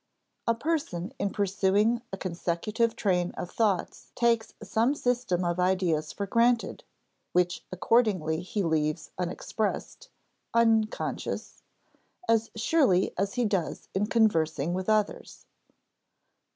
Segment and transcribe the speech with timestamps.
[0.47, 6.25] A person in pursuing a consecutive train of thoughts takes some system of ideas for
[6.25, 6.83] granted
[7.33, 10.09] (which accordingly he leaves unexpressed,
[10.55, 11.61] "unconscious")
[12.27, 15.45] as surely as he does in conversing with others.